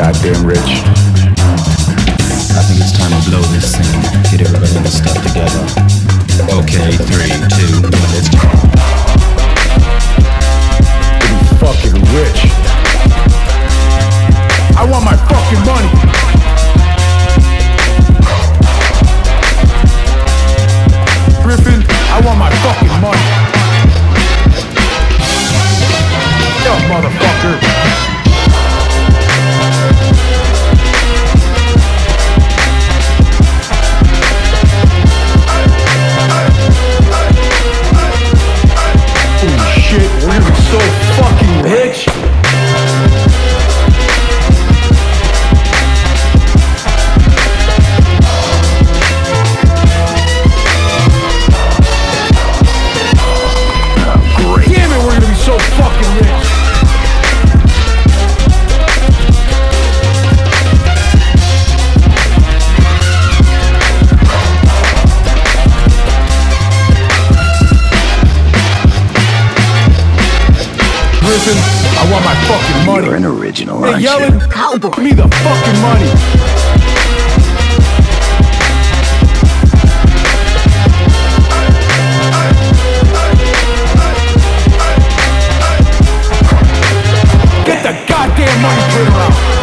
[0.00, 0.80] fucking rich.
[2.56, 4.00] I think it's time to blow this scene.
[4.32, 5.60] Get everybody in the stuff together.
[6.56, 8.40] Okay, three, two, one, let's go.
[11.20, 12.48] Getting fucking rich.
[14.72, 15.92] I want my fucking money.
[21.44, 23.26] Griffin, I want my fucking money.
[26.64, 27.89] Yo, motherfucker.
[71.42, 71.56] Griffin,
[71.96, 73.06] I want my fucking money.
[73.06, 74.46] You're an original, Hey, aren't yelling, you?
[74.48, 74.90] Cowboy.
[74.90, 77.20] Give me the fucking money.
[87.64, 89.59] Get the goddamn money printer out.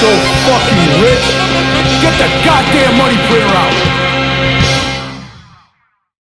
[0.00, 0.06] So
[0.46, 1.26] fucking rich.
[2.00, 4.07] Get the goddamn money printer out.